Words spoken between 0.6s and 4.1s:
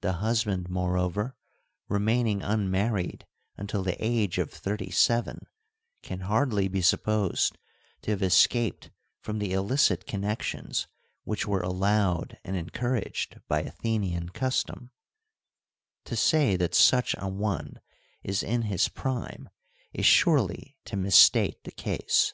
moreover, remaining unmarried until the